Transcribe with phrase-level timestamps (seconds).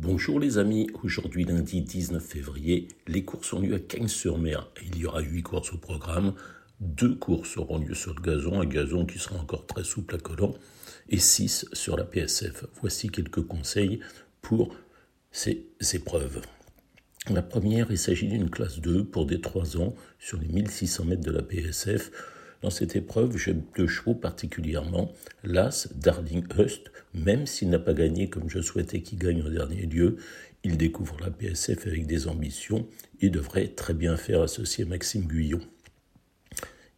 [0.00, 4.70] Bonjour les amis, aujourd'hui lundi 19 février, les courses ont lieu à Cagnes-sur-Mer.
[4.86, 6.34] Il y aura 8 courses au programme,
[6.78, 10.18] deux courses auront lieu sur le gazon, un gazon qui sera encore très souple à
[10.18, 10.54] collant,
[11.08, 12.66] et 6 sur la PSF.
[12.80, 13.98] Voici quelques conseils
[14.40, 14.72] pour
[15.32, 16.42] ces épreuves.
[17.28, 21.24] La première, il s'agit d'une classe 2 pour des 3 ans sur les 1600 mètres
[21.24, 22.12] de la PSF.
[22.60, 25.12] Dans cette épreuve, j'aime deux chevaux particulièrement.
[25.44, 29.86] L'As, Darling Hust, même s'il n'a pas gagné comme je souhaitais qu'il gagne en dernier
[29.86, 30.16] lieu,
[30.64, 32.88] il découvre la PSF avec des ambitions
[33.20, 35.60] et devrait très bien faire associer Maxime Guyon.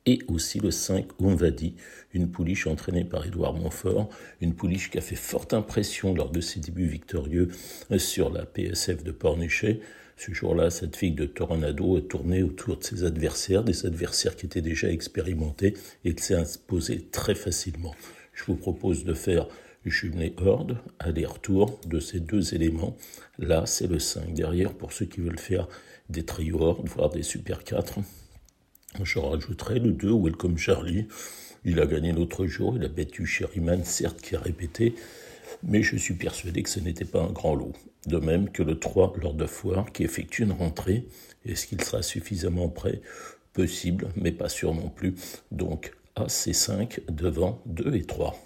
[0.07, 1.75] Et aussi le 5, Onvadi,
[2.15, 4.09] une pouliche entraînée par Édouard Montfort,
[4.41, 7.51] une pouliche qui a fait forte impression lors de ses débuts victorieux
[7.99, 9.81] sur la PSF de Pornichet.
[10.23, 14.45] Ce jour-là, cette fille de Toronado a tourné autour de ses adversaires, des adversaires qui
[14.45, 15.73] étaient déjà expérimentés
[16.05, 17.95] et qui s'est imposé très facilement.
[18.35, 19.49] Je vous propose de faire
[19.87, 22.99] jumelé horde, aller-retour de ces deux éléments.
[23.39, 24.35] Là, c'est le 5.
[24.35, 25.69] Derrière, pour ceux qui veulent faire
[26.11, 28.01] des trios horde, voire des super 4,
[29.03, 31.07] je rajouterai le 2, Welcome Charlie.
[31.65, 34.95] Il a gagné l'autre jour, il a battu Sherryman, certes, qui a répété,
[35.63, 37.73] mais je suis persuadé que ce n'était pas un grand lot.
[38.07, 41.07] De même que le 3 lors de foire qui effectue une rentrée.
[41.45, 43.01] Est-ce qu'il sera suffisamment prêt?
[43.53, 45.15] Possible, mais pas sûr non plus.
[45.51, 48.37] Donc AC5 devant 2 et 3.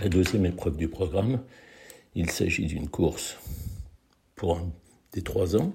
[0.00, 1.42] La deuxième épreuve du programme,
[2.14, 3.36] il s'agit d'une course
[4.36, 4.72] pour un
[5.12, 5.74] des 3 ans,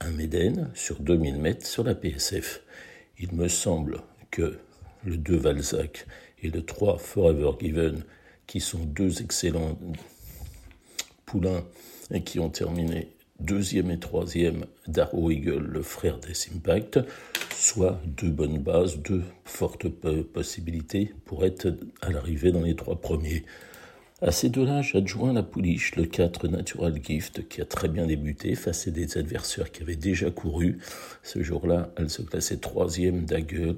[0.00, 2.62] un Médène sur 2000 mètres sur la PSF.
[3.18, 4.58] Il me semble que
[5.04, 6.06] le 2 Valzac
[6.42, 8.04] et le 3 Forever Given
[8.46, 9.78] qui sont deux excellents
[11.26, 11.64] poulains
[12.10, 13.08] et qui ont terminé
[13.40, 17.00] deuxième et troisième d'Arrow Eagle, le frère des Impact,
[17.54, 23.44] soit deux bonnes bases, deux fortes possibilités pour être à l'arrivée dans les trois premiers.
[24.22, 28.54] À ces deux-là, j'adjoins la pouliche, le 4 Natural Gift, qui a très bien débuté
[28.54, 30.78] face à des adversaires qui avaient déjà couru.
[31.22, 33.76] Ce jour-là, elle se classait troisième d'Agueul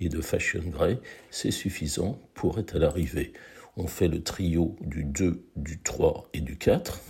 [0.00, 0.98] et de Fashion Grey.
[1.30, 3.32] C'est suffisant pour être à l'arrivée
[3.76, 7.00] on fait le trio du 2, du 3 et du 4.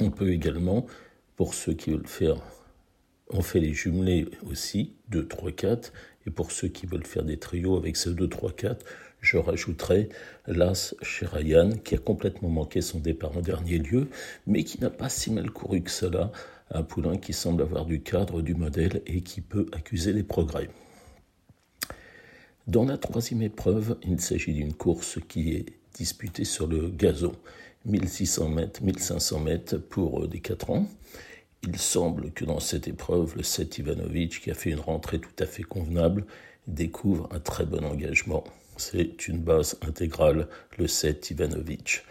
[0.00, 0.86] On peut également,
[1.36, 2.36] pour ceux qui veulent faire,
[3.30, 5.92] on fait les jumelés aussi, 2, 3, 4.
[6.26, 8.86] Et pour ceux qui veulent faire des trios avec ce 2, 3, 4,
[9.20, 10.08] je rajouterai
[10.46, 14.08] l'As chez Ryan, qui a complètement manqué son départ en dernier lieu,
[14.46, 16.32] mais qui n'a pas si mal couru que cela.
[16.70, 20.68] Un poulain qui semble avoir du cadre, du modèle et qui peut accuser les progrès.
[22.66, 27.32] Dans la troisième épreuve, il s'agit d'une course qui est disputée sur le gazon,
[27.84, 30.88] 1600 mètres, 1500 mètres pour euh, des 4 ans.
[31.62, 35.30] Il semble que dans cette épreuve, le 7 Ivanovic, qui a fait une rentrée tout
[35.38, 36.26] à fait convenable,
[36.66, 38.42] découvre un très bon engagement.
[38.76, 42.02] C'est une base intégrale, le 7 Ivanovic.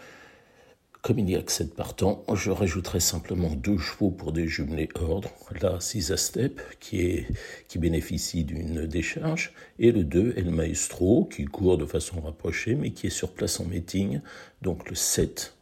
[1.06, 4.88] Comme il n'y a que 7 partants, je rajouterai simplement deux chevaux pour des jumelés
[4.96, 5.30] ordre.
[5.62, 7.28] La 6 Step, qui, est,
[7.68, 12.90] qui bénéficie d'une décharge, et le 2 El Maestro, qui court de façon rapprochée, mais
[12.90, 14.18] qui est sur place en meeting.
[14.62, 15.54] Donc le 7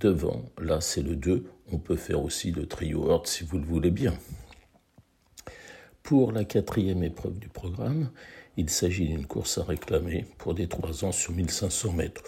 [0.00, 1.44] devant, là c'est le 2.
[1.70, 4.14] On peut faire aussi le trio ordre si vous le voulez bien.
[6.02, 8.08] Pour la quatrième épreuve du programme,
[8.56, 12.22] il s'agit d'une course à réclamer pour des 3 ans sur 1500 mètres.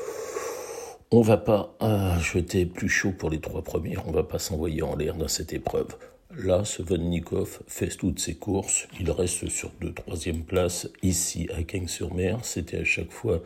[1.13, 4.83] On va pas ah, jeter plus chaud pour les trois premiers, on va pas s'envoyer
[4.83, 5.97] en l'air dans cette épreuve.
[6.37, 11.65] Là, ce Vodnikov fait toutes ses courses, il reste sur deux troisième place ici à
[11.65, 12.45] Cagnes-sur-Mer.
[12.45, 13.43] C'était à chaque fois,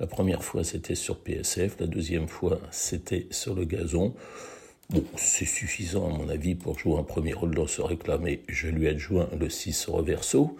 [0.00, 4.12] la première fois c'était sur PSF, la deuxième fois c'était sur le gazon.
[4.90, 8.42] Bon, c'est suffisant à mon avis pour jouer un premier rôle dans ce réclamé.
[8.48, 10.56] Je lui adjoins le 6 reverso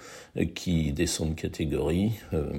[0.54, 2.12] qui descend de catégorie.
[2.32, 2.52] Euh,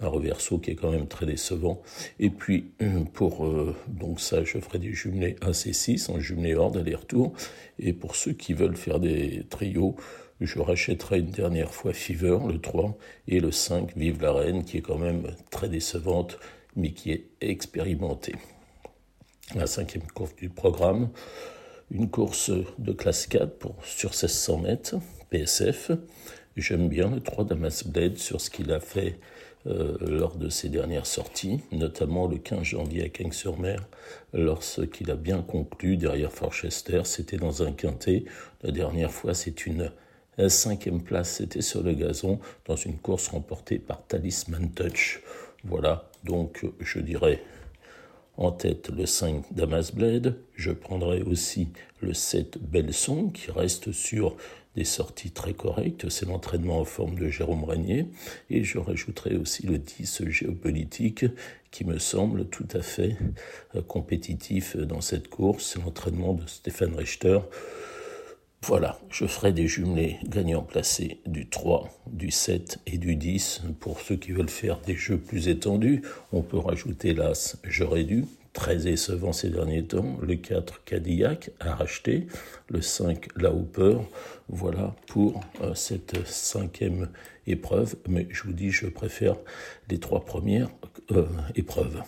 [0.00, 1.82] un reverso qui est quand même très décevant.
[2.18, 2.72] Et puis,
[3.12, 7.32] pour euh, donc ça, je ferai des jumelés AC6 en jumelé hors d'aller-retour.
[7.78, 9.96] Et pour ceux qui veulent faire des trios,
[10.40, 12.96] je rachèterai une dernière fois Fever, le 3,
[13.28, 16.38] et le 5, Vive la Reine, qui est quand même très décevante,
[16.76, 18.34] mais qui est expérimentée.
[19.54, 21.10] La cinquième course du programme,
[21.90, 24.96] une course de classe 4 pour, sur 1600 mètres,
[25.30, 25.92] PSF.
[26.56, 29.18] J'aime bien le 3 Damas Blade sur ce qu'il a fait
[29.66, 33.86] euh, lors de ses dernières sorties, notamment le 15 janvier à Cagnes-sur-Mer,
[34.32, 38.24] lorsqu'il a bien conclu derrière Forchester, c'était dans un quintet.
[38.62, 39.90] La dernière fois, c'est une
[40.48, 45.22] cinquième place, c'était sur le gazon, dans une course remportée par Talisman Touch.
[45.64, 47.42] Voilà, donc je dirais
[48.38, 50.38] En tête, le 5 Damas Blade.
[50.54, 51.68] Je prendrai aussi
[52.00, 54.36] le 7 Belson, qui reste sur
[54.74, 56.08] des sorties très correctes.
[56.08, 58.06] C'est l'entraînement en forme de Jérôme Régnier.
[58.48, 61.26] Et je rajouterai aussi le 10 géopolitique,
[61.70, 63.16] qui me semble tout à fait
[63.74, 65.72] euh, compétitif dans cette course.
[65.72, 67.38] C'est l'entraînement de Stéphane Richter.
[68.64, 73.62] Voilà, je ferai des jumelés gagnants placés du 3, du 7 et du 10.
[73.80, 78.24] Pour ceux qui veulent faire des jeux plus étendus, on peut rajouter l'As J'aurais dû,
[78.52, 82.28] très décevant ces derniers temps, le 4 Cadillac à racheter,
[82.68, 83.98] le 5 La Hooper.
[84.48, 87.08] Voilà pour euh, cette cinquième
[87.48, 89.34] épreuve, mais je vous dis, je préfère
[89.90, 90.70] les trois premières
[91.10, 91.26] euh,
[91.56, 92.00] épreuves.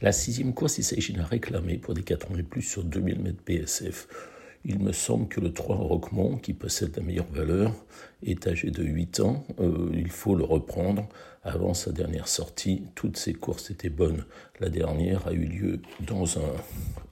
[0.00, 3.20] La sixième course, il s'agit d'un réclamé pour des 4 ans et plus sur 2000
[3.20, 4.08] mètres PSF.
[4.64, 7.72] Il me semble que le 3 Roquemont, qui possède la meilleure valeur,
[8.22, 9.46] est âgé de 8 ans.
[9.58, 11.08] Euh, il faut le reprendre
[11.42, 12.82] avant sa dernière sortie.
[12.94, 14.24] Toutes ses courses étaient bonnes.
[14.60, 16.52] La dernière a eu lieu dans un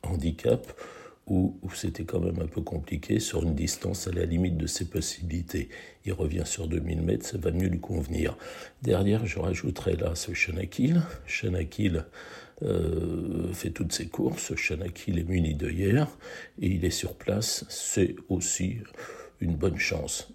[0.02, 0.66] handicap
[1.30, 4.86] où, c'était quand même un peu compliqué, sur une distance à la limite de ses
[4.86, 5.68] possibilités.
[6.04, 8.36] Il revient sur 2000 mètres, ça va mieux lui convenir.
[8.82, 11.02] Derrière, je rajouterai là ce Chanakil.
[11.26, 12.04] Chanakil
[12.62, 14.54] euh, fait toutes ses courses.
[14.56, 16.08] Chanakil est muni hier
[16.60, 17.64] et il est sur place.
[17.68, 18.78] C'est aussi
[19.40, 20.28] une bonne chance.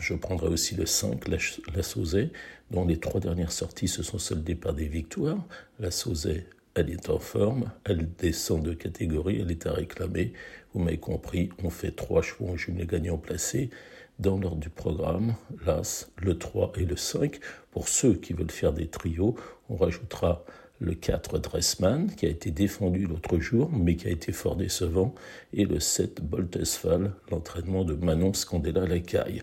[0.00, 1.36] Je prendrai aussi le 5, la,
[1.74, 2.30] la Sauzet,
[2.70, 5.44] dont les trois dernières sorties se sont soldées par des victoires.
[5.78, 6.46] La Sauzet,
[6.80, 10.32] elle est en forme, elle descend de catégorie, elle est à réclamer.
[10.72, 13.70] Vous m'avez compris, on fait trois chevaux en jumelé gagnants placés
[14.18, 15.34] dans l'ordre du programme,
[15.66, 17.38] l'As, le 3 et le 5.
[17.70, 19.34] Pour ceux qui veulent faire des trios,
[19.68, 20.44] on rajoutera
[20.78, 25.14] le 4 Dressman, qui a été défendu l'autre jour, mais qui a été fort décevant,
[25.52, 29.42] et le 7 Boltesfal, l'entraînement de Manon Scandella Lacaille.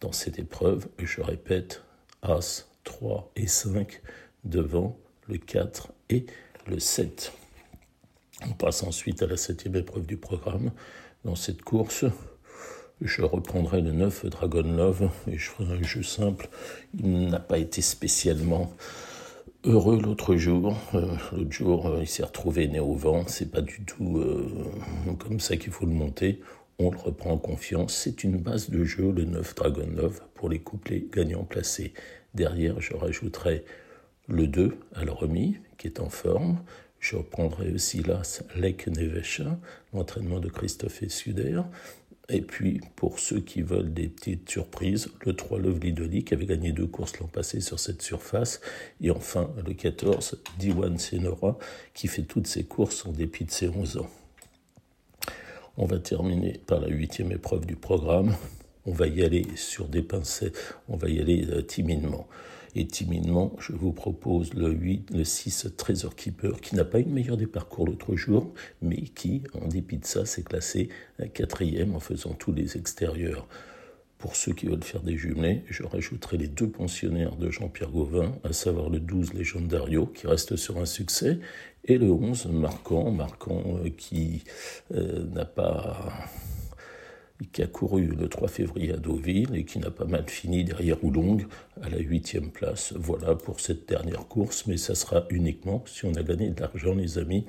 [0.00, 1.82] Dans cette épreuve, je répète,
[2.22, 4.02] As, 3 et 5
[4.44, 6.26] devant le 4 et
[6.66, 7.32] le 7.
[8.48, 10.72] On passe ensuite à la septième épreuve du programme.
[11.24, 12.04] Dans cette course,
[13.00, 16.48] je reprendrai le 9 Dragon Love et je ferai un jeu simple.
[16.98, 18.72] Il n'a pas été spécialement
[19.64, 20.76] heureux l'autre jour.
[20.94, 23.24] Euh, l'autre jour, euh, il s'est retrouvé né au vent.
[23.26, 24.48] C'est pas du tout euh,
[25.18, 26.40] comme ça qu'il faut le monter.
[26.78, 27.94] On le reprend en confiance.
[27.94, 31.92] C'est une base de jeu, le 9 Dragon Love, pour les couplets gagnants placés.
[32.34, 33.64] Derrière, je rajouterai
[34.28, 36.62] le 2 à la remis, qui est en forme.
[37.00, 39.58] Je reprendrai aussi l'As Lake Nevesha,
[39.92, 41.60] l'entraînement de Christophe Suder.
[42.28, 46.46] Et puis, pour ceux qui veulent des petites surprises, le 3 Lovely Dolly qui avait
[46.46, 48.60] gagné deux courses l'an passé sur cette surface.
[49.00, 51.58] Et enfin, le 14 Diwan Senora
[51.94, 54.10] qui fait toutes ses courses en dépit de ses 11 ans.
[55.76, 58.36] On va terminer par la huitième épreuve du programme.
[58.86, 62.28] On va y aller sur des pincettes, on va y aller euh, timidement.
[62.74, 67.04] Et timidement, je vous propose le 8, le 6 Trésor Keeper, qui n'a pas eu
[67.04, 70.88] le meilleur des parcours l'autre jour, mais qui, en dépit de ça, s'est classé
[71.34, 73.46] quatrième en faisant tous les extérieurs.
[74.16, 78.32] Pour ceux qui veulent faire des jumelés, je rajouterai les deux pensionnaires de Jean-Pierre Gauvin,
[78.44, 81.40] à savoir le 12 Légendario, qui reste sur un succès,
[81.84, 84.44] et le 11 Marquant, Marquant euh, qui
[84.94, 86.12] euh, n'a pas
[87.52, 91.02] qui a couru le 3 février à Deauville et qui n'a pas mal fini derrière
[91.04, 91.38] Oulong
[91.82, 92.92] à la huitième place.
[92.96, 96.94] Voilà pour cette dernière course, mais ça sera uniquement si on a gagné de l'argent,
[96.94, 97.44] les amis,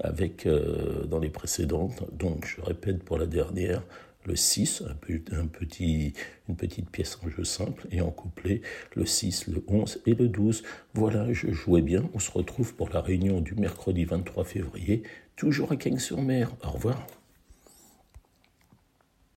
[0.00, 2.04] avec euh, dans les précédentes.
[2.12, 3.82] Donc, je répète pour la dernière,
[4.26, 6.12] le 6, un, petit,
[6.48, 8.60] une petite pièce en jeu simple, et en couplet,
[8.94, 10.62] le 6, le 11 et le 12.
[10.94, 12.08] Voilà, je jouais bien.
[12.14, 15.02] On se retrouve pour la réunion du mercredi 23 février,
[15.36, 16.54] toujours à Cagnes-sur-Mer.
[16.64, 17.06] Au revoir.